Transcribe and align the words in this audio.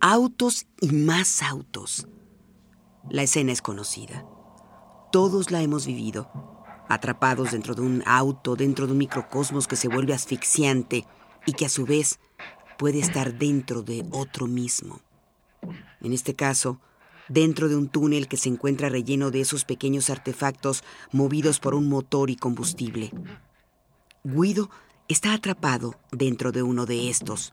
autos 0.00 0.66
y 0.80 0.90
más 0.92 1.42
autos. 1.42 2.06
La 3.10 3.22
escena 3.22 3.52
es 3.52 3.62
conocida. 3.62 4.24
Todos 5.10 5.50
la 5.50 5.62
hemos 5.62 5.86
vivido, 5.86 6.30
atrapados 6.88 7.52
dentro 7.52 7.74
de 7.74 7.82
un 7.82 8.02
auto, 8.06 8.54
dentro 8.54 8.86
de 8.86 8.92
un 8.92 8.98
microcosmos 8.98 9.66
que 9.66 9.76
se 9.76 9.88
vuelve 9.88 10.14
asfixiante 10.14 11.04
y 11.46 11.52
que 11.52 11.66
a 11.66 11.68
su 11.68 11.84
vez 11.84 12.20
puede 12.78 13.00
estar 13.00 13.38
dentro 13.38 13.82
de 13.82 14.06
otro 14.12 14.46
mismo. 14.46 15.00
En 16.00 16.12
este 16.12 16.34
caso, 16.34 16.80
dentro 17.28 17.68
de 17.68 17.76
un 17.76 17.88
túnel 17.88 18.28
que 18.28 18.36
se 18.36 18.48
encuentra 18.48 18.88
relleno 18.88 19.30
de 19.32 19.40
esos 19.40 19.64
pequeños 19.64 20.10
artefactos 20.10 20.84
movidos 21.10 21.58
por 21.58 21.74
un 21.74 21.88
motor 21.88 22.30
y 22.30 22.36
combustible. 22.36 23.10
Guido 24.22 24.70
está 25.08 25.32
atrapado 25.32 25.96
dentro 26.12 26.52
de 26.52 26.62
uno 26.62 26.86
de 26.86 27.08
estos. 27.08 27.52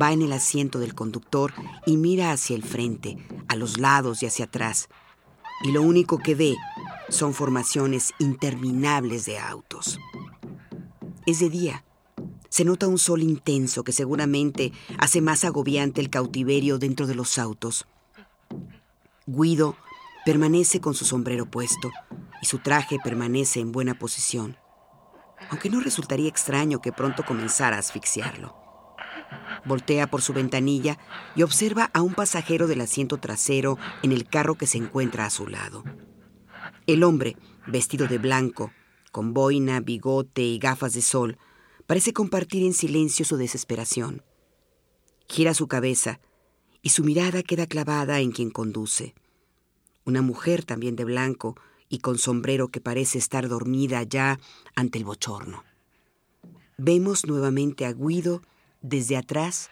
Va 0.00 0.12
en 0.12 0.22
el 0.22 0.32
asiento 0.32 0.78
del 0.78 0.94
conductor 0.94 1.52
y 1.86 1.96
mira 1.96 2.32
hacia 2.32 2.56
el 2.56 2.62
frente, 2.62 3.16
a 3.48 3.56
los 3.56 3.78
lados 3.78 4.22
y 4.22 4.26
hacia 4.26 4.46
atrás. 4.46 4.88
Y 5.62 5.72
lo 5.72 5.82
único 5.82 6.18
que 6.18 6.34
ve 6.34 6.56
son 7.08 7.34
formaciones 7.34 8.12
interminables 8.18 9.24
de 9.24 9.38
autos. 9.38 9.98
Es 11.26 11.38
de 11.40 11.48
día. 11.48 11.84
Se 12.48 12.64
nota 12.64 12.86
un 12.86 12.98
sol 12.98 13.22
intenso 13.22 13.84
que 13.84 13.92
seguramente 13.92 14.72
hace 14.98 15.20
más 15.20 15.44
agobiante 15.44 16.00
el 16.00 16.10
cautiverio 16.10 16.78
dentro 16.78 17.06
de 17.06 17.14
los 17.14 17.38
autos. 17.38 17.86
Guido 19.26 19.76
permanece 20.24 20.80
con 20.80 20.94
su 20.94 21.04
sombrero 21.04 21.46
puesto 21.46 21.90
y 22.42 22.46
su 22.46 22.58
traje 22.58 22.98
permanece 23.02 23.60
en 23.60 23.72
buena 23.72 23.98
posición 23.98 24.56
aunque 25.50 25.70
no 25.70 25.80
resultaría 25.80 26.28
extraño 26.28 26.80
que 26.80 26.92
pronto 26.92 27.24
comenzara 27.24 27.76
a 27.76 27.80
asfixiarlo. 27.80 28.63
Voltea 29.64 30.08
por 30.08 30.22
su 30.22 30.32
ventanilla 30.32 30.98
y 31.34 31.42
observa 31.42 31.90
a 31.92 32.02
un 32.02 32.14
pasajero 32.14 32.66
del 32.66 32.80
asiento 32.80 33.18
trasero 33.18 33.78
en 34.02 34.12
el 34.12 34.26
carro 34.26 34.56
que 34.56 34.66
se 34.66 34.78
encuentra 34.78 35.26
a 35.26 35.30
su 35.30 35.46
lado. 35.46 35.84
El 36.86 37.02
hombre, 37.02 37.36
vestido 37.66 38.06
de 38.06 38.18
blanco, 38.18 38.72
con 39.12 39.32
boina, 39.32 39.80
bigote 39.80 40.42
y 40.42 40.58
gafas 40.58 40.94
de 40.94 41.02
sol, 41.02 41.38
parece 41.86 42.12
compartir 42.12 42.64
en 42.64 42.74
silencio 42.74 43.24
su 43.24 43.36
desesperación. 43.36 44.22
Gira 45.28 45.54
su 45.54 45.68
cabeza 45.68 46.20
y 46.82 46.90
su 46.90 47.04
mirada 47.04 47.42
queda 47.42 47.66
clavada 47.66 48.20
en 48.20 48.32
quien 48.32 48.50
conduce. 48.50 49.14
Una 50.04 50.20
mujer 50.20 50.64
también 50.64 50.96
de 50.96 51.04
blanco, 51.04 51.56
y 51.88 51.98
con 51.98 52.18
sombrero 52.18 52.68
que 52.68 52.80
parece 52.80 53.18
estar 53.18 53.48
dormida 53.48 54.02
ya 54.02 54.40
ante 54.74 54.98
el 54.98 55.04
bochorno. 55.04 55.62
Vemos 56.76 57.24
nuevamente 57.24 57.86
a 57.86 57.92
Guido 57.92 58.42
desde 58.84 59.16
atrás 59.16 59.70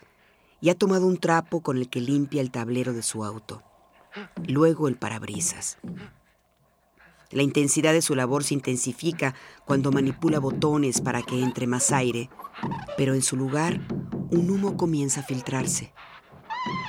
y 0.60 0.70
ha 0.70 0.74
tomado 0.74 1.06
un 1.06 1.18
trapo 1.18 1.60
con 1.60 1.77
el 1.77 1.88
que 1.88 2.00
limpia 2.00 2.41
el 2.41 2.50
tablero 2.50 2.92
de 2.92 3.02
su 3.02 3.24
auto. 3.24 3.62
Luego 4.46 4.88
el 4.88 4.96
parabrisas. 4.96 5.78
La 7.31 7.42
intensidad 7.42 7.92
de 7.92 8.03
su 8.03 8.14
labor 8.14 8.44
se 8.44 8.54
intensifica 8.54 9.34
cuando 9.64 9.92
manipula 9.92 10.38
botones 10.38 11.00
para 11.00 11.22
que 11.22 11.42
entre 11.42 11.66
más 11.66 11.92
aire, 11.92 12.28
pero 12.97 13.14
en 13.14 13.22
su 13.22 13.37
lugar 13.37 13.81
un 14.31 14.50
humo 14.50 14.76
comienza 14.76 15.20
a 15.20 15.25
filtrarse. 15.25 15.92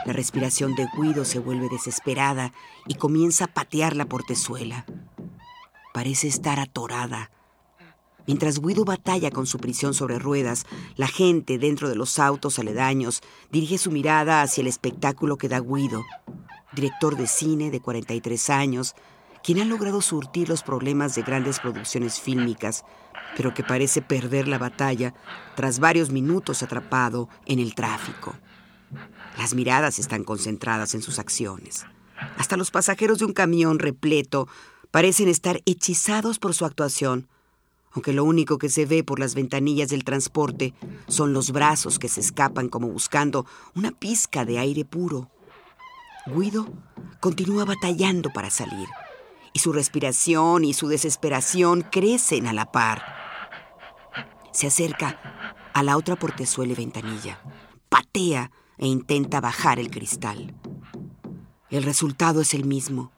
La 0.06 0.14
respiración 0.14 0.76
de 0.76 0.88
Guido 0.98 1.26
se 1.26 1.40
vuelve 1.40 1.70
desesperada 1.70 2.52
y 2.86 2.96
comienza 2.96 3.46
a 3.46 3.54
patear 3.54 3.96
la 3.96 4.06
portezuela 4.06 4.86
parece 5.94 6.28
estar 6.28 6.60
atorada. 6.60 7.30
Mientras 8.26 8.60
Guido 8.60 8.86
batalla 8.86 9.32
con 9.32 9.46
su 9.46 9.58
prisión 9.58 9.94
sobre 9.94 10.18
ruedas, 10.18 10.66
la 10.96 11.08
gente 11.08 11.58
dentro 11.58 11.90
de 11.90 11.96
los 11.96 12.20
autos 12.20 12.58
aledaños 12.58 13.22
dirige 13.52 13.78
su 13.78 13.92
mirada 13.92 14.42
hacia 14.42 14.62
el 14.62 14.68
espectáculo 14.68 15.38
que 15.38 15.50
da 15.50 15.60
Guido, 15.60 16.04
director 16.74 17.18
de 17.18 17.28
cine 17.28 17.70
de 17.70 17.82
43 17.82 18.50
años, 18.50 18.96
quien 19.44 19.60
ha 19.60 19.66
logrado 19.66 20.02
surtir 20.02 20.48
los 20.48 20.64
problemas 20.64 21.16
de 21.16 21.24
grandes 21.24 21.60
producciones 21.60 22.22
fílmicas, 22.22 22.86
pero 23.36 23.54
que 23.54 23.64
parece 23.64 24.02
perder 24.02 24.48
la 24.48 24.58
batalla 24.58 25.14
tras 25.56 25.80
varios 25.80 26.10
minutos 26.10 26.64
atrapado 26.64 27.28
en 27.46 27.60
el 27.60 27.76
tráfico. 27.76 28.34
Las 29.38 29.54
miradas 29.54 30.00
están 30.00 30.24
concentradas 30.24 30.94
en 30.94 31.02
sus 31.02 31.20
acciones. 31.20 31.86
Hasta 32.38 32.56
los 32.56 32.72
pasajeros 32.72 33.20
de 33.20 33.26
un 33.26 33.34
camión 33.34 33.80
repleto 33.80 34.48
parecen 34.92 35.28
estar 35.28 35.62
hechizados 35.66 36.40
por 36.40 36.54
su 36.54 36.66
actuación, 36.66 37.28
aunque 37.94 38.14
lo 38.14 38.24
único 38.24 38.58
que 38.58 38.70
se 38.70 38.86
ve 38.86 39.04
por 39.04 39.20
las 39.20 39.36
ventanillas 39.36 39.90
del 39.90 40.04
transporte 40.04 40.74
son 41.08 41.34
los 41.34 41.52
brazos 41.52 42.00
que 42.00 42.10
se 42.10 42.22
escapan 42.22 42.70
como 42.70 42.88
buscando 42.88 43.46
una 43.76 43.92
pizca 43.92 44.46
de 44.46 44.60
aire 44.60 44.84
puro. 44.86 45.30
Guido 46.26 46.68
continúa 47.20 47.66
batallando 47.66 48.32
para 48.32 48.50
salir, 48.50 48.88
y 49.54 49.60
su 49.60 49.72
respiración 49.72 50.66
y 50.66 50.74
su 50.74 50.88
desesperación 50.88 51.82
crecen 51.82 52.48
a 52.48 52.54
la 52.54 52.72
par. 52.72 53.04
Se 54.52 54.68
acerca 54.68 55.70
a 55.74 55.84
la 55.84 55.98
otra 55.98 56.16
portezuela 56.16 56.74
ventanilla, 56.76 57.40
patea 57.90 58.52
e 58.78 58.88
intenta 58.88 59.42
bajar 59.42 59.80
el 59.80 59.92
cristal. 59.92 60.56
El 61.70 61.84
resultado 61.84 62.42
es 62.42 62.54
el 62.54 62.66
mismo 62.66 63.12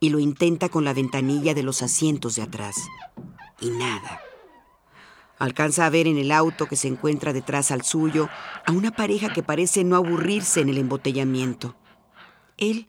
y 0.00 0.08
lo 0.10 0.18
intenta 0.18 0.68
con 0.68 0.84
la 0.84 0.94
ventanilla 0.94 1.54
de 1.54 1.62
los 1.62 1.82
asientos 1.82 2.36
de 2.36 2.42
atrás. 2.42 2.76
Y 3.60 3.70
nada. 3.70 4.20
Alcanza 5.38 5.86
a 5.86 5.90
ver 5.90 6.06
en 6.06 6.18
el 6.18 6.32
auto 6.32 6.66
que 6.66 6.76
se 6.76 6.88
encuentra 6.88 7.32
detrás 7.32 7.70
al 7.70 7.82
suyo 7.82 8.28
a 8.66 8.72
una 8.72 8.90
pareja 8.90 9.32
que 9.32 9.42
parece 9.42 9.84
no 9.84 9.96
aburrirse 9.96 10.60
en 10.60 10.68
el 10.68 10.78
embotellamiento. 10.78 11.76
Él 12.58 12.88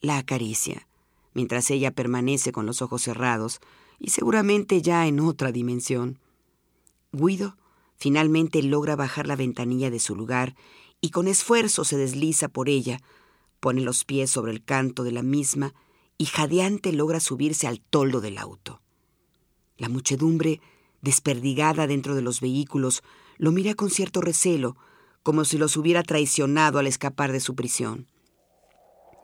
la 0.00 0.18
acaricia, 0.18 0.86
mientras 1.34 1.70
ella 1.70 1.90
permanece 1.90 2.52
con 2.52 2.64
los 2.64 2.80
ojos 2.80 3.02
cerrados 3.02 3.60
y 3.98 4.10
seguramente 4.10 4.82
ya 4.82 5.06
en 5.06 5.20
otra 5.20 5.52
dimensión. 5.52 6.20
Guido 7.12 7.56
finalmente 7.96 8.62
logra 8.62 8.96
bajar 8.96 9.26
la 9.26 9.36
ventanilla 9.36 9.90
de 9.90 9.98
su 9.98 10.16
lugar 10.16 10.54
y 11.00 11.10
con 11.10 11.28
esfuerzo 11.28 11.84
se 11.84 11.96
desliza 11.96 12.48
por 12.48 12.68
ella, 12.68 13.00
pone 13.58 13.80
los 13.80 14.04
pies 14.04 14.30
sobre 14.30 14.52
el 14.52 14.64
canto 14.64 15.02
de 15.02 15.12
la 15.12 15.22
misma 15.22 15.74
y 16.18 16.26
jadeante 16.26 16.92
logra 16.92 17.20
subirse 17.20 17.66
al 17.66 17.80
toldo 17.80 18.20
del 18.20 18.38
auto. 18.38 18.80
La 19.80 19.88
muchedumbre, 19.88 20.60
desperdigada 21.00 21.86
dentro 21.86 22.14
de 22.14 22.20
los 22.20 22.42
vehículos, 22.42 23.02
lo 23.38 23.50
mira 23.50 23.74
con 23.74 23.88
cierto 23.88 24.20
recelo, 24.20 24.76
como 25.22 25.46
si 25.46 25.56
los 25.56 25.78
hubiera 25.78 26.02
traicionado 26.02 26.78
al 26.78 26.86
escapar 26.86 27.32
de 27.32 27.40
su 27.40 27.54
prisión. 27.54 28.06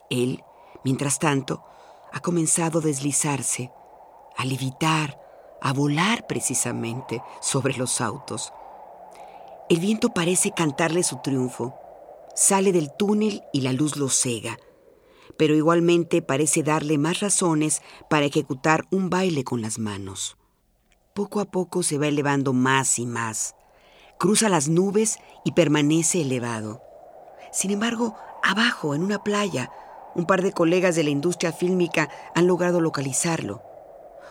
Él, 0.08 0.42
mientras 0.82 1.18
tanto, 1.18 1.62
ha 2.10 2.20
comenzado 2.20 2.78
a 2.78 2.82
deslizarse, 2.82 3.70
a 4.34 4.46
levitar, 4.46 5.20
a 5.60 5.74
volar 5.74 6.26
precisamente 6.26 7.22
sobre 7.42 7.76
los 7.76 8.00
autos. 8.00 8.50
El 9.68 9.78
viento 9.80 10.14
parece 10.14 10.52
cantarle 10.56 11.02
su 11.02 11.20
triunfo. 11.22 11.74
Sale 12.34 12.72
del 12.72 12.90
túnel 12.96 13.42
y 13.52 13.60
la 13.60 13.74
luz 13.74 13.96
lo 13.96 14.08
cega 14.08 14.56
pero 15.36 15.54
igualmente 15.54 16.22
parece 16.22 16.62
darle 16.62 16.98
más 16.98 17.20
razones 17.20 17.82
para 18.08 18.26
ejecutar 18.26 18.86
un 18.90 19.10
baile 19.10 19.44
con 19.44 19.60
las 19.60 19.78
manos. 19.78 20.36
Poco 21.16 21.40
a 21.40 21.46
poco 21.46 21.82
se 21.82 21.96
va 21.96 22.08
elevando 22.08 22.52
más 22.52 22.98
y 22.98 23.06
más. 23.06 23.54
Cruza 24.18 24.50
las 24.50 24.68
nubes 24.68 25.16
y 25.46 25.52
permanece 25.52 26.20
elevado. 26.20 26.82
Sin 27.52 27.70
embargo, 27.70 28.14
abajo, 28.42 28.94
en 28.94 29.02
una 29.02 29.24
playa, 29.24 29.70
un 30.14 30.26
par 30.26 30.42
de 30.42 30.52
colegas 30.52 30.94
de 30.94 31.04
la 31.04 31.08
industria 31.08 31.54
fílmica 31.54 32.10
han 32.34 32.46
logrado 32.46 32.82
localizarlo. 32.82 33.62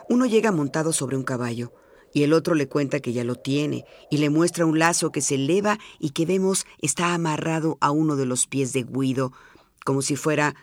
Uno 0.09 0.27
llega 0.27 0.51
montado 0.51 0.93
sobre 0.93 1.17
un 1.17 1.23
caballo 1.23 1.73
y 2.13 2.21
el 2.21 2.33
otro 2.33 2.53
le 2.53 2.69
cuenta 2.69 2.99
que 2.99 3.13
ya 3.13 3.23
lo 3.23 3.33
tiene 3.33 3.85
y 4.11 4.19
le 4.19 4.29
muestra 4.29 4.67
un 4.67 4.77
lazo 4.77 5.11
que 5.11 5.21
se 5.21 5.35
eleva 5.35 5.79
y 5.97 6.11
que 6.11 6.27
vemos 6.27 6.67
está 6.83 7.15
amarrado 7.15 7.79
a 7.81 7.89
uno 7.89 8.15
de 8.15 8.27
los 8.27 8.45
pies 8.45 8.73
de 8.73 8.83
Guido, 8.83 9.33
como 9.83 10.03
si 10.03 10.15
fuera 10.15 10.53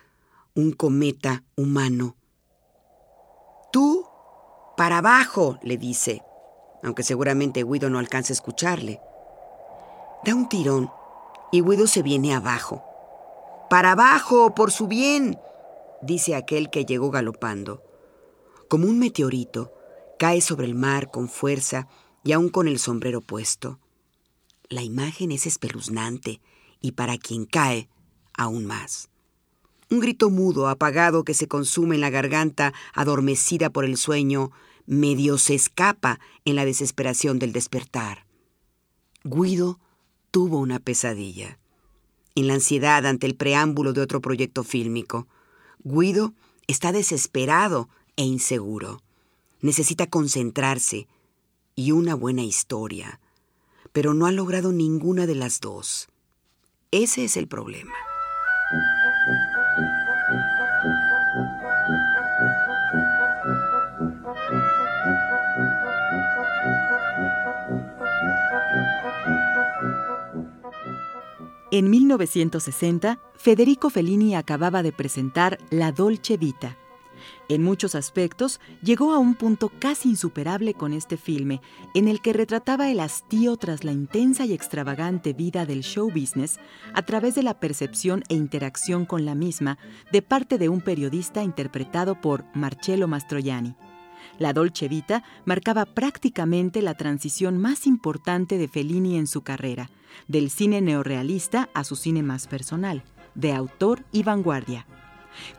un 0.54 0.70
cometa 0.70 1.42
humano. 1.56 2.14
Tú, 3.72 4.06
para 4.76 4.98
abajo, 4.98 5.58
le 5.62 5.76
dice, 5.76 6.22
aunque 6.82 7.02
seguramente 7.02 7.62
Guido 7.62 7.90
no 7.90 7.98
alcanza 7.98 8.32
a 8.32 8.34
escucharle. 8.34 9.00
Da 10.24 10.34
un 10.34 10.48
tirón 10.48 10.90
y 11.50 11.62
Guido 11.62 11.86
se 11.86 12.02
viene 12.02 12.34
abajo. 12.34 12.82
Para 13.68 13.92
abajo, 13.92 14.54
por 14.54 14.70
su 14.70 14.86
bien, 14.86 15.38
dice 16.00 16.34
aquel 16.34 16.70
que 16.70 16.84
llegó 16.84 17.10
galopando. 17.10 17.82
Como 18.68 18.86
un 18.86 18.98
meteorito, 18.98 19.72
cae 20.18 20.40
sobre 20.40 20.66
el 20.66 20.74
mar 20.74 21.10
con 21.10 21.28
fuerza 21.28 21.88
y 22.24 22.32
aún 22.32 22.48
con 22.48 22.68
el 22.68 22.78
sombrero 22.78 23.20
puesto. 23.20 23.78
La 24.68 24.82
imagen 24.82 25.32
es 25.32 25.46
espeluznante 25.46 26.40
y 26.80 26.92
para 26.92 27.18
quien 27.18 27.44
cae, 27.44 27.88
aún 28.34 28.64
más. 28.64 29.11
Un 29.92 30.00
grito 30.00 30.30
mudo, 30.30 30.68
apagado, 30.68 31.22
que 31.22 31.34
se 31.34 31.48
consume 31.48 31.96
en 31.96 32.00
la 32.00 32.08
garganta, 32.08 32.72
adormecida 32.94 33.68
por 33.68 33.84
el 33.84 33.98
sueño, 33.98 34.50
medio 34.86 35.36
se 35.36 35.54
escapa 35.54 36.18
en 36.46 36.56
la 36.56 36.64
desesperación 36.64 37.38
del 37.38 37.52
despertar. 37.52 38.24
Guido 39.22 39.78
tuvo 40.30 40.60
una 40.60 40.78
pesadilla. 40.78 41.58
En 42.34 42.46
la 42.46 42.54
ansiedad 42.54 43.04
ante 43.04 43.26
el 43.26 43.34
preámbulo 43.34 43.92
de 43.92 44.00
otro 44.00 44.22
proyecto 44.22 44.64
fílmico, 44.64 45.28
Guido 45.84 46.32
está 46.66 46.90
desesperado 46.90 47.90
e 48.16 48.24
inseguro. 48.24 49.02
Necesita 49.60 50.06
concentrarse 50.06 51.06
y 51.76 51.92
una 51.92 52.14
buena 52.14 52.44
historia, 52.44 53.20
pero 53.92 54.14
no 54.14 54.24
ha 54.24 54.32
logrado 54.32 54.72
ninguna 54.72 55.26
de 55.26 55.34
las 55.34 55.60
dos. 55.60 56.08
Ese 56.92 57.26
es 57.26 57.36
el 57.36 57.46
problema. 57.46 57.92
En 71.72 71.88
1960, 71.88 73.18
Federico 73.34 73.88
Fellini 73.88 74.34
acababa 74.34 74.82
de 74.82 74.92
presentar 74.92 75.56
La 75.70 75.90
Dolce 75.90 76.36
Vita. 76.36 76.76
En 77.48 77.62
muchos 77.62 77.94
aspectos, 77.94 78.60
llegó 78.82 79.14
a 79.14 79.18
un 79.18 79.34
punto 79.34 79.72
casi 79.78 80.10
insuperable 80.10 80.74
con 80.74 80.92
este 80.92 81.16
filme, 81.16 81.62
en 81.94 82.08
el 82.08 82.20
que 82.20 82.34
retrataba 82.34 82.90
el 82.90 83.00
hastío 83.00 83.56
tras 83.56 83.84
la 83.84 83.92
intensa 83.92 84.44
y 84.44 84.52
extravagante 84.52 85.32
vida 85.32 85.64
del 85.64 85.80
show 85.80 86.10
business 86.10 86.58
a 86.92 87.00
través 87.06 87.36
de 87.36 87.42
la 87.42 87.58
percepción 87.58 88.22
e 88.28 88.34
interacción 88.34 89.06
con 89.06 89.24
la 89.24 89.34
misma 89.34 89.78
de 90.12 90.20
parte 90.20 90.58
de 90.58 90.68
un 90.68 90.82
periodista 90.82 91.42
interpretado 91.42 92.20
por 92.20 92.44
Marcello 92.54 93.08
Mastroianni. 93.08 93.76
La 94.38 94.52
Dolce 94.52 94.88
Vita 94.88 95.22
marcaba 95.44 95.84
prácticamente 95.84 96.82
la 96.82 96.94
transición 96.94 97.58
más 97.58 97.86
importante 97.86 98.58
de 98.58 98.68
Fellini 98.68 99.16
en 99.16 99.26
su 99.26 99.42
carrera, 99.42 99.90
del 100.28 100.50
cine 100.50 100.80
neorrealista 100.80 101.68
a 101.74 101.84
su 101.84 101.96
cine 101.96 102.22
más 102.22 102.46
personal, 102.46 103.04
de 103.34 103.52
autor 103.52 104.04
y 104.12 104.22
vanguardia. 104.22 104.86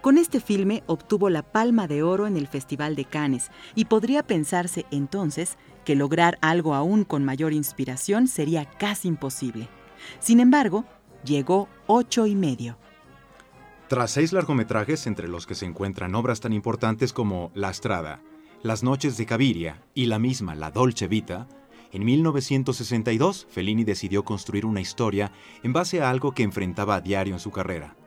Con 0.01 0.17
este 0.17 0.39
filme 0.39 0.83
obtuvo 0.85 1.29
la 1.29 1.41
Palma 1.41 1.87
de 1.87 2.03
Oro 2.03 2.27
en 2.27 2.37
el 2.37 2.47
Festival 2.47 2.95
de 2.95 3.05
Cannes 3.05 3.49
y 3.75 3.85
podría 3.85 4.23
pensarse 4.23 4.85
entonces 4.91 5.57
que 5.83 5.95
lograr 5.95 6.37
algo 6.41 6.75
aún 6.75 7.03
con 7.03 7.23
mayor 7.23 7.53
inspiración 7.53 8.27
sería 8.27 8.65
casi 8.65 9.07
imposible. 9.07 9.67
Sin 10.19 10.39
embargo, 10.39 10.85
llegó 11.23 11.67
ocho 11.87 12.27
y 12.27 12.35
medio. 12.35 12.77
Tras 13.87 14.11
seis 14.11 14.33
largometrajes, 14.33 15.07
entre 15.07 15.27
los 15.27 15.45
que 15.45 15.55
se 15.55 15.65
encuentran 15.65 16.15
obras 16.15 16.39
tan 16.39 16.53
importantes 16.53 17.13
como 17.13 17.51
La 17.53 17.69
Estrada, 17.69 18.21
Las 18.63 18.81
Noches 18.81 19.17
de 19.17 19.25
Caviria 19.25 19.83
y 19.93 20.05
la 20.05 20.19
misma 20.19 20.55
La 20.55 20.71
Dolce 20.71 21.09
Vita, 21.09 21.49
en 21.91 22.05
1962, 22.05 23.45
Fellini 23.49 23.83
decidió 23.83 24.23
construir 24.23 24.65
una 24.65 24.79
historia 24.79 25.33
en 25.63 25.73
base 25.73 26.01
a 26.01 26.09
algo 26.09 26.31
que 26.31 26.43
enfrentaba 26.43 26.95
a 26.95 27.01
diario 27.01 27.33
en 27.33 27.41
su 27.41 27.51
carrera. 27.51 27.97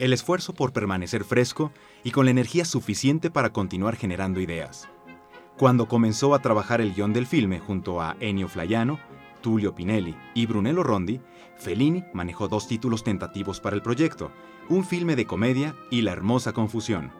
El 0.00 0.12
esfuerzo 0.12 0.54
por 0.54 0.72
permanecer 0.72 1.22
fresco 1.22 1.70
y 2.02 2.10
con 2.10 2.24
la 2.24 2.32
energía 2.32 2.64
suficiente 2.64 3.30
para 3.30 3.52
continuar 3.52 3.94
generando 3.94 4.40
ideas. 4.40 4.88
Cuando 5.56 5.86
comenzó 5.86 6.34
a 6.34 6.42
trabajar 6.42 6.80
el 6.80 6.92
guion 6.92 7.12
del 7.12 7.28
filme 7.28 7.60
junto 7.60 8.02
a 8.02 8.16
Ennio 8.18 8.48
Flaiano, 8.48 8.98
Tullio 9.40 9.76
Pinelli 9.76 10.16
y 10.34 10.46
Brunello 10.46 10.82
Rondi, 10.82 11.20
Fellini 11.56 12.02
manejó 12.12 12.48
dos 12.48 12.66
títulos 12.66 13.04
tentativos 13.04 13.60
para 13.60 13.76
el 13.76 13.82
proyecto, 13.82 14.32
un 14.68 14.84
filme 14.84 15.14
de 15.14 15.26
comedia 15.26 15.76
y 15.92 16.02
La 16.02 16.10
hermosa 16.10 16.52
confusión. 16.52 17.12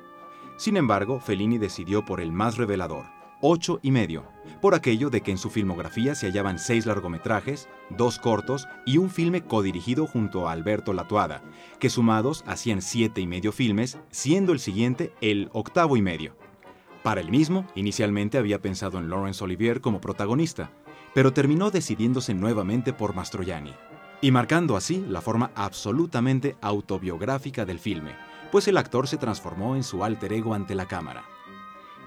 Sin 0.61 0.77
embargo, 0.77 1.21
Fellini 1.21 1.57
decidió 1.57 2.05
por 2.05 2.21
el 2.21 2.33
más 2.33 2.59
revelador, 2.59 3.07
ocho 3.41 3.81
y 3.81 3.93
medio, 3.93 4.27
por 4.61 4.75
aquello 4.75 5.09
de 5.09 5.23
que 5.23 5.31
en 5.31 5.39
su 5.39 5.49
filmografía 5.49 6.15
se 6.15 6.27
hallaban 6.27 6.59
seis 6.59 6.85
largometrajes, 6.85 7.67
dos 7.89 8.19
cortos 8.19 8.69
y 8.85 8.99
un 8.99 9.09
filme 9.09 9.41
codirigido 9.41 10.07
junto 10.07 10.47
a 10.47 10.53
Alberto 10.53 10.93
Latuada, 10.93 11.43
que 11.79 11.89
sumados 11.89 12.45
hacían 12.47 12.83
siete 12.83 13.23
y 13.23 13.27
medio 13.27 13.53
filmes, 13.53 13.97
siendo 14.11 14.53
el 14.53 14.59
siguiente 14.59 15.15
el 15.23 15.49
octavo 15.55 15.97
y 15.97 16.03
medio. 16.03 16.37
Para 17.03 17.23
el 17.23 17.31
mismo, 17.31 17.67
inicialmente 17.75 18.37
había 18.37 18.61
pensado 18.61 18.99
en 18.99 19.09
Laurence 19.09 19.43
Olivier 19.43 19.81
como 19.81 20.03
protagonista, 20.03 20.71
pero 21.15 21.33
terminó 21.33 21.71
decidiéndose 21.71 22.35
nuevamente 22.35 22.93
por 22.93 23.15
Mastroianni, 23.15 23.73
y 24.21 24.31
marcando 24.31 24.77
así 24.77 25.03
la 25.09 25.23
forma 25.23 25.53
absolutamente 25.55 26.57
autobiográfica 26.61 27.65
del 27.65 27.79
filme, 27.79 28.15
pues 28.51 28.69
el 28.69 28.77
actor 28.77 29.09
se 29.09 29.17
transformó 29.17 29.77
en 29.77 29.83
su 29.83 30.05
alter 30.05 30.33
ego 30.33 30.55
ante 30.55 30.75
la 30.75 30.87
cámara. 30.87 31.25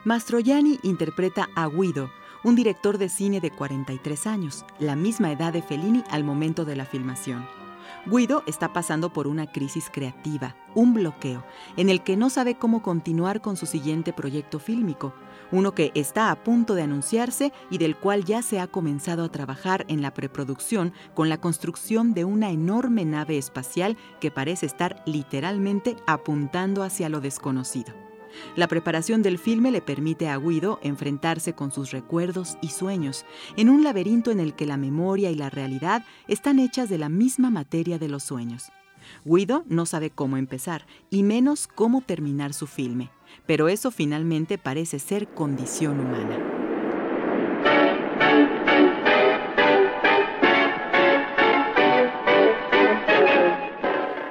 Mastroianni 0.03 0.79
interpreta 0.83 1.49
a 1.55 1.67
Guido, 1.67 2.09
un 2.43 2.55
director 2.55 2.97
de 2.97 3.09
cine 3.09 3.39
de 3.39 3.51
43 3.51 4.27
años, 4.27 4.65
la 4.79 4.95
misma 4.95 5.31
edad 5.31 5.53
de 5.53 5.61
Fellini 5.61 6.03
al 6.09 6.23
momento 6.23 6.65
de 6.65 6.75
la 6.75 6.85
filmación. 6.85 7.47
Guido 8.05 8.43
está 8.47 8.73
pasando 8.73 9.11
por 9.11 9.27
una 9.27 9.51
crisis 9.51 9.89
creativa, 9.91 10.55
un 10.75 10.93
bloqueo, 10.93 11.43
en 11.77 11.89
el 11.89 12.03
que 12.03 12.17
no 12.17 12.29
sabe 12.29 12.55
cómo 12.55 12.81
continuar 12.81 13.41
con 13.41 13.57
su 13.57 13.65
siguiente 13.65 14.13
proyecto 14.13 14.59
fílmico, 14.59 15.13
uno 15.51 15.73
que 15.73 15.91
está 15.93 16.31
a 16.31 16.43
punto 16.43 16.73
de 16.75 16.81
anunciarse 16.81 17.53
y 17.69 17.77
del 17.77 17.95
cual 17.95 18.25
ya 18.25 18.41
se 18.41 18.59
ha 18.59 18.67
comenzado 18.67 19.23
a 19.23 19.31
trabajar 19.31 19.85
en 19.87 20.01
la 20.01 20.13
preproducción 20.13 20.93
con 21.13 21.29
la 21.29 21.39
construcción 21.39 22.13
de 22.13 22.25
una 22.25 22.49
enorme 22.49 23.05
nave 23.05 23.37
espacial 23.37 23.97
que 24.19 24.31
parece 24.31 24.65
estar 24.65 25.03
literalmente 25.05 25.95
apuntando 26.07 26.83
hacia 26.83 27.09
lo 27.09 27.21
desconocido. 27.21 28.02
La 28.55 28.67
preparación 28.67 29.21
del 29.21 29.37
filme 29.37 29.71
le 29.71 29.81
permite 29.81 30.29
a 30.29 30.37
Guido 30.37 30.79
enfrentarse 30.83 31.53
con 31.53 31.71
sus 31.71 31.91
recuerdos 31.91 32.57
y 32.61 32.69
sueños, 32.69 33.25
en 33.57 33.69
un 33.69 33.83
laberinto 33.83 34.31
en 34.31 34.39
el 34.39 34.53
que 34.53 34.65
la 34.65 34.77
memoria 34.77 35.31
y 35.31 35.35
la 35.35 35.49
realidad 35.49 36.05
están 36.27 36.59
hechas 36.59 36.89
de 36.89 36.97
la 36.97 37.09
misma 37.09 37.49
materia 37.49 37.99
de 37.99 38.09
los 38.09 38.23
sueños. 38.23 38.71
Guido 39.25 39.63
no 39.67 39.85
sabe 39.85 40.09
cómo 40.09 40.37
empezar, 40.37 40.85
y 41.09 41.23
menos 41.23 41.67
cómo 41.67 42.01
terminar 42.01 42.53
su 42.53 42.67
filme, 42.67 43.11
pero 43.45 43.67
eso 43.67 43.91
finalmente 43.91 44.57
parece 44.57 44.99
ser 44.99 45.27
condición 45.33 45.99
humana. 45.99 46.63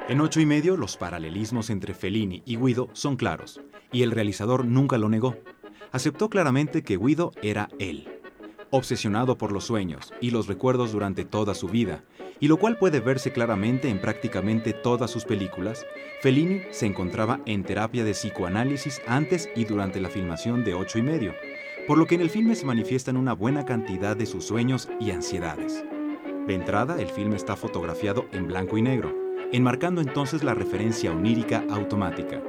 En 0.09 0.21
ocho 0.21 0.39
y 0.39 0.45
medio, 0.45 0.77
los 0.77 0.95
paralelismos 0.95 1.71
entre 1.71 1.95
Fellini 1.95 2.43
y 2.45 2.57
Guido 2.57 2.87
son 2.93 3.15
claros, 3.15 3.59
y 3.93 4.03
el 4.03 4.11
realizador 4.11 4.65
nunca 4.65 4.97
lo 4.97 5.07
negó. 5.07 5.37
Aceptó 5.93 6.29
claramente 6.29 6.83
que 6.83 6.97
Guido 6.97 7.31
era 7.41 7.69
él, 7.79 8.09
obsesionado 8.71 9.37
por 9.37 9.51
los 9.51 9.63
sueños 9.65 10.11
y 10.19 10.31
los 10.31 10.47
recuerdos 10.47 10.91
durante 10.91 11.23
toda 11.23 11.53
su 11.53 11.69
vida, 11.69 12.03
y 12.39 12.47
lo 12.47 12.57
cual 12.57 12.77
puede 12.77 12.99
verse 12.99 13.31
claramente 13.31 13.87
en 13.87 14.01
prácticamente 14.01 14.73
todas 14.73 15.11
sus 15.11 15.23
películas, 15.23 15.85
Fellini 16.21 16.63
se 16.71 16.87
encontraba 16.87 17.39
en 17.45 17.63
terapia 17.63 18.03
de 18.03 18.13
psicoanálisis 18.13 19.01
antes 19.07 19.49
y 19.55 19.65
durante 19.65 20.01
la 20.01 20.09
filmación 20.09 20.63
de 20.63 20.73
ocho 20.73 20.97
y 20.97 21.03
medio, 21.03 21.33
por 21.87 21.97
lo 21.97 22.07
que 22.07 22.15
en 22.15 22.21
el 22.21 22.29
filme 22.29 22.55
se 22.55 22.65
manifiestan 22.65 23.15
una 23.15 23.33
buena 23.33 23.63
cantidad 23.63 24.17
de 24.17 24.25
sus 24.25 24.45
sueños 24.45 24.89
y 24.99 25.11
ansiedades. 25.11 25.85
De 26.47 26.55
entrada, 26.55 26.99
el 26.99 27.07
filme 27.07 27.35
está 27.35 27.55
fotografiado 27.55 28.25
en 28.31 28.47
blanco 28.47 28.77
y 28.77 28.81
negro, 28.81 29.15
enmarcando 29.51 30.01
entonces 30.01 30.43
la 30.43 30.55
referencia 30.55 31.11
onírica 31.11 31.63
automática, 31.69 32.41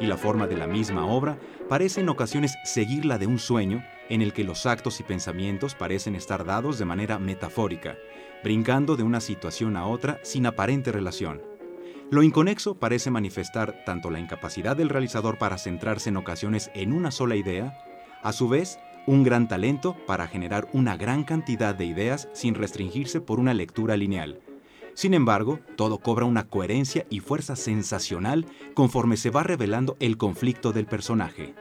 y 0.00 0.06
la 0.06 0.16
forma 0.16 0.46
de 0.46 0.56
la 0.56 0.66
misma 0.66 1.06
obra 1.06 1.38
parece 1.68 2.00
en 2.00 2.08
ocasiones 2.08 2.56
seguir 2.64 3.04
la 3.04 3.18
de 3.18 3.26
un 3.26 3.38
sueño 3.38 3.84
en 4.08 4.22
el 4.22 4.32
que 4.32 4.44
los 4.44 4.66
actos 4.66 4.98
y 4.98 5.04
pensamientos 5.04 5.74
parecen 5.74 6.16
estar 6.16 6.44
dados 6.44 6.78
de 6.78 6.84
manera 6.86 7.18
metafórica, 7.18 7.96
brincando 8.42 8.96
de 8.96 9.02
una 9.02 9.20
situación 9.20 9.76
a 9.76 9.86
otra 9.86 10.18
sin 10.22 10.46
aparente 10.46 10.90
relación. 10.90 11.42
Lo 12.10 12.24
inconexo 12.24 12.74
parece 12.74 13.10
manifestar 13.10 13.84
tanto 13.84 14.10
la 14.10 14.18
incapacidad 14.18 14.76
del 14.76 14.88
realizador 14.88 15.38
para 15.38 15.58
centrarse 15.58 16.08
en 16.08 16.16
ocasiones 16.16 16.70
en 16.74 16.92
una 16.92 17.12
sola 17.12 17.36
idea, 17.36 17.78
a 18.22 18.32
su 18.32 18.48
vez, 18.48 18.80
un 19.06 19.22
gran 19.22 19.46
talento 19.46 19.96
para 20.06 20.26
generar 20.26 20.68
una 20.72 20.96
gran 20.96 21.22
cantidad 21.22 21.74
de 21.74 21.84
ideas 21.84 22.28
sin 22.32 22.54
restringirse 22.54 23.20
por 23.20 23.38
una 23.38 23.54
lectura 23.54 23.96
lineal, 23.96 24.40
sin 25.00 25.14
embargo, 25.14 25.60
todo 25.76 25.96
cobra 25.96 26.26
una 26.26 26.46
coherencia 26.46 27.06
y 27.08 27.20
fuerza 27.20 27.56
sensacional 27.56 28.44
conforme 28.74 29.16
se 29.16 29.30
va 29.30 29.42
revelando 29.42 29.96
el 29.98 30.18
conflicto 30.18 30.72
del 30.74 30.84
personaje. 30.84 31.54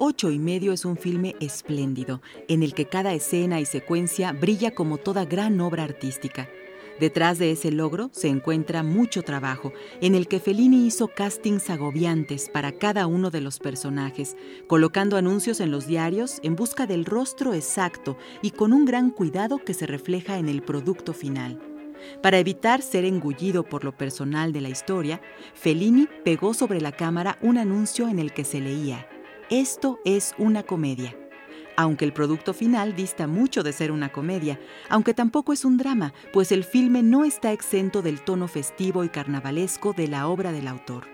Ocho 0.00 0.32
y 0.32 0.40
medio 0.40 0.72
es 0.72 0.84
un 0.84 0.96
filme 0.96 1.36
espléndido, 1.38 2.22
en 2.48 2.64
el 2.64 2.74
que 2.74 2.86
cada 2.86 3.14
escena 3.14 3.60
y 3.60 3.66
secuencia 3.66 4.32
brilla 4.32 4.74
como 4.74 4.98
toda 4.98 5.24
gran 5.24 5.60
obra 5.60 5.84
artística. 5.84 6.48
Detrás 6.98 7.38
de 7.38 7.52
ese 7.52 7.70
logro 7.70 8.10
se 8.12 8.26
encuentra 8.26 8.82
mucho 8.82 9.22
trabajo, 9.22 9.72
en 10.00 10.16
el 10.16 10.26
que 10.26 10.40
Fellini 10.40 10.84
hizo 10.84 11.06
castings 11.06 11.70
agobiantes 11.70 12.48
para 12.48 12.72
cada 12.72 13.06
uno 13.06 13.30
de 13.30 13.42
los 13.42 13.60
personajes, 13.60 14.36
colocando 14.66 15.16
anuncios 15.16 15.60
en 15.60 15.70
los 15.70 15.86
diarios 15.86 16.40
en 16.42 16.56
busca 16.56 16.88
del 16.88 17.04
rostro 17.04 17.54
exacto 17.54 18.18
y 18.42 18.50
con 18.50 18.72
un 18.72 18.86
gran 18.86 19.10
cuidado 19.10 19.58
que 19.58 19.72
se 19.72 19.86
refleja 19.86 20.38
en 20.38 20.48
el 20.48 20.62
producto 20.62 21.12
final. 21.12 21.60
Para 22.22 22.38
evitar 22.38 22.82
ser 22.82 23.04
engullido 23.04 23.64
por 23.64 23.84
lo 23.84 23.96
personal 23.96 24.52
de 24.52 24.60
la 24.60 24.68
historia, 24.68 25.20
Fellini 25.54 26.08
pegó 26.24 26.54
sobre 26.54 26.80
la 26.80 26.92
cámara 26.92 27.38
un 27.42 27.58
anuncio 27.58 28.08
en 28.08 28.18
el 28.18 28.32
que 28.32 28.44
se 28.44 28.60
leía, 28.60 29.06
Esto 29.50 30.00
es 30.04 30.34
una 30.38 30.62
comedia 30.62 31.16
aunque 31.76 32.04
el 32.04 32.12
producto 32.12 32.52
final 32.54 32.94
dista 32.94 33.26
mucho 33.26 33.62
de 33.62 33.72
ser 33.72 33.92
una 33.92 34.12
comedia, 34.12 34.60
aunque 34.88 35.14
tampoco 35.14 35.52
es 35.52 35.64
un 35.64 35.78
drama, 35.78 36.12
pues 36.32 36.52
el 36.52 36.64
filme 36.64 37.02
no 37.02 37.24
está 37.24 37.52
exento 37.52 38.02
del 38.02 38.20
tono 38.22 38.48
festivo 38.48 39.04
y 39.04 39.08
carnavalesco 39.08 39.92
de 39.92 40.08
la 40.08 40.28
obra 40.28 40.52
del 40.52 40.68
autor. 40.68 41.06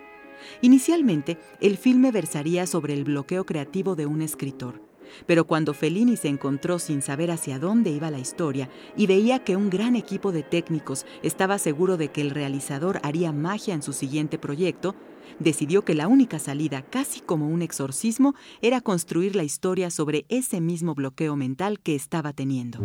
Inicialmente, 0.61 1.37
el 1.59 1.77
filme 1.77 2.11
versaría 2.11 2.65
sobre 2.65 2.93
el 2.93 3.03
bloqueo 3.03 3.45
creativo 3.45 3.95
de 3.95 4.05
un 4.05 4.21
escritor, 4.21 4.88
pero 5.25 5.45
cuando 5.45 5.73
Fellini 5.73 6.17
se 6.17 6.27
encontró 6.27 6.79
sin 6.79 7.01
saber 7.01 7.31
hacia 7.31 7.59
dónde 7.59 7.91
iba 7.91 8.11
la 8.11 8.19
historia 8.19 8.69
y 8.95 9.07
veía 9.07 9.43
que 9.43 9.55
un 9.55 9.69
gran 9.69 9.95
equipo 9.95 10.31
de 10.31 10.43
técnicos 10.43 11.05
estaba 11.23 11.57
seguro 11.57 11.97
de 11.97 12.09
que 12.09 12.21
el 12.21 12.31
realizador 12.31 12.99
haría 13.03 13.31
magia 13.31 13.73
en 13.73 13.81
su 13.81 13.93
siguiente 13.93 14.37
proyecto, 14.37 14.95
decidió 15.39 15.83
que 15.83 15.95
la 15.95 16.07
única 16.07 16.39
salida, 16.39 16.81
casi 16.81 17.21
como 17.21 17.47
un 17.47 17.61
exorcismo, 17.61 18.35
era 18.61 18.81
construir 18.81 19.35
la 19.35 19.43
historia 19.43 19.89
sobre 19.89 20.25
ese 20.29 20.61
mismo 20.61 20.95
bloqueo 20.95 21.35
mental 21.35 21.79
que 21.79 21.95
estaba 21.95 22.33
teniendo. 22.33 22.79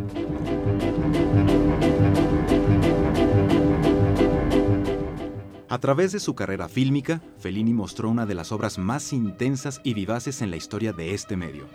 A 5.68 5.78
través 5.78 6.12
de 6.12 6.20
su 6.20 6.36
carrera 6.36 6.68
fílmica, 6.68 7.20
Fellini 7.38 7.74
mostró 7.74 8.08
una 8.08 8.26
de 8.26 8.34
las 8.34 8.52
obras 8.52 8.78
más 8.78 9.12
intensas 9.12 9.80
y 9.82 9.94
vivaces 9.94 10.40
en 10.40 10.50
la 10.50 10.56
historia 10.56 10.92
de 10.92 11.14
este 11.14 11.36
medio 11.36 11.66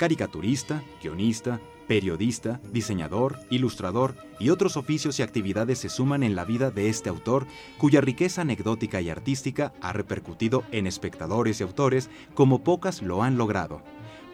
caricaturista, 0.00 0.82
guionista, 1.02 1.60
periodista, 1.86 2.58
diseñador, 2.72 3.38
ilustrador 3.50 4.16
y 4.38 4.48
otros 4.48 4.78
oficios 4.78 5.18
y 5.18 5.22
actividades 5.22 5.78
se 5.80 5.90
suman 5.90 6.22
en 6.22 6.34
la 6.34 6.46
vida 6.46 6.70
de 6.70 6.88
este 6.88 7.10
autor 7.10 7.46
cuya 7.76 8.00
riqueza 8.00 8.40
anecdótica 8.40 9.02
y 9.02 9.10
artística 9.10 9.74
ha 9.82 9.92
repercutido 9.92 10.64
en 10.72 10.86
espectadores 10.86 11.60
y 11.60 11.64
autores 11.64 12.08
como 12.32 12.64
pocas 12.64 13.02
lo 13.02 13.22
han 13.22 13.36
logrado 13.36 13.82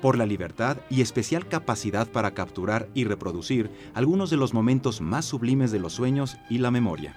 por 0.00 0.16
la 0.16 0.25
libertad 0.25 0.76
y 0.88 1.00
especial 1.00 1.49
capacidad 1.49 2.06
para 2.06 2.30
capturar 2.30 2.87
y 2.94 3.02
reproducir 3.02 3.68
algunos 3.92 4.30
de 4.30 4.37
los 4.37 4.54
momentos 4.54 5.00
más 5.00 5.25
sublimes 5.25 5.73
de 5.73 5.80
los 5.80 5.94
sueños 5.94 6.37
y 6.49 6.58
la 6.58 6.70
memoria. 6.70 7.16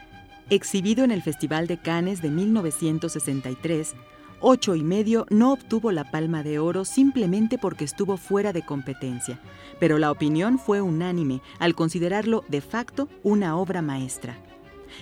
Exhibido 0.49 1.03
en 1.03 1.11
el 1.11 1.21
Festival 1.21 1.67
de 1.67 1.77
Cannes 1.77 2.23
de 2.23 2.31
1963, 2.31 3.93
Ocho 4.41 4.75
y 4.75 4.83
medio 4.83 5.25
no 5.29 5.51
obtuvo 5.51 5.91
la 5.91 6.09
palma 6.09 6.43
de 6.43 6.59
oro 6.59 6.85
simplemente 6.85 7.57
porque 7.57 7.83
estuvo 7.83 8.15
fuera 8.15 8.53
de 8.53 8.65
competencia, 8.65 9.37
pero 9.79 9.97
la 9.97 10.11
opinión 10.11 10.59
fue 10.59 10.81
unánime 10.81 11.41
al 11.59 11.75
considerarlo 11.75 12.45
de 12.47 12.61
facto 12.61 13.09
una 13.21 13.57
obra 13.57 13.81
maestra. 13.81 14.37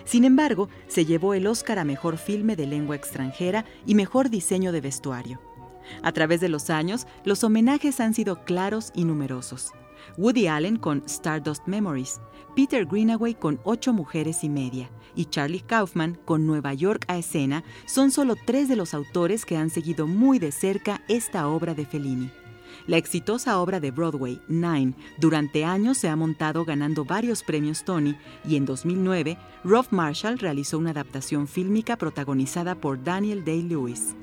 Sin 0.05 0.23
embargo, 0.23 0.69
se 0.87 1.05
llevó 1.05 1.35
el 1.35 1.45
Oscar 1.45 1.77
a 1.77 1.85
Mejor 1.85 2.17
Filme 2.17 2.55
de 2.55 2.65
Lengua 2.65 2.95
Extranjera 2.95 3.63
y 3.85 3.93
Mejor 3.93 4.31
Diseño 4.31 4.71
de 4.71 4.81
Vestuario. 4.81 5.39
A 6.01 6.11
través 6.11 6.41
de 6.41 6.49
los 6.49 6.71
años, 6.71 7.05
los 7.23 7.43
homenajes 7.43 7.99
han 7.99 8.15
sido 8.15 8.43
claros 8.43 8.91
y 8.95 9.05
numerosos. 9.05 9.71
Woody 10.17 10.47
Allen 10.47 10.77
con 10.77 11.03
Stardust 11.05 11.67
Memories, 11.67 12.19
Peter 12.55 12.85
Greenaway 12.85 13.35
con 13.35 13.59
Ocho 13.63 13.93
Mujeres 13.93 14.43
y 14.43 14.49
Media 14.49 14.89
y 15.15 15.25
Charlie 15.25 15.61
Kaufman 15.61 16.17
con 16.25 16.45
Nueva 16.45 16.73
York 16.73 17.05
a 17.07 17.17
escena 17.17 17.63
son 17.85 18.11
solo 18.11 18.35
tres 18.45 18.69
de 18.69 18.75
los 18.75 18.93
autores 18.93 19.45
que 19.45 19.57
han 19.57 19.69
seguido 19.69 20.07
muy 20.07 20.39
de 20.39 20.51
cerca 20.51 21.01
esta 21.07 21.47
obra 21.47 21.73
de 21.73 21.85
Fellini. 21.85 22.31
La 22.85 22.97
exitosa 22.97 23.59
obra 23.59 23.79
de 23.79 23.91
Broadway, 23.91 24.41
Nine, 24.47 24.93
durante 25.17 25.65
años 25.65 25.97
se 25.97 26.09
ha 26.09 26.15
montado 26.15 26.63
ganando 26.63 27.05
varios 27.05 27.43
premios 27.43 27.83
Tony 27.83 28.15
y 28.47 28.55
en 28.55 28.65
2009 28.65 29.37
Rob 29.63 29.87
Marshall 29.91 30.39
realizó 30.39 30.77
una 30.77 30.91
adaptación 30.91 31.47
fílmica 31.47 31.97
protagonizada 31.97 32.75
por 32.75 33.03
Daniel 33.03 33.43
Day-Lewis. 33.43 34.15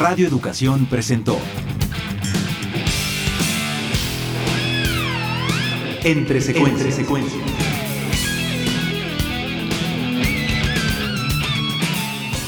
Radio 0.00 0.26
Educación 0.26 0.86
presentó 0.86 1.38
Entre 6.02 6.40
secuencias. 6.40 6.94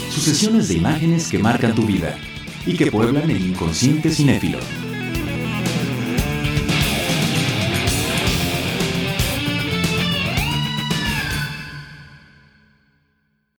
Sucesiones 0.08 0.68
de 0.68 0.74
imágenes 0.76 1.28
que 1.28 1.38
marcan 1.40 1.74
tu 1.74 1.82
vida 1.82 2.16
y 2.64 2.74
que 2.74 2.90
pueblan 2.90 3.30
el 3.30 3.44
inconsciente 3.44 4.08
cinéfilo. 4.08 4.58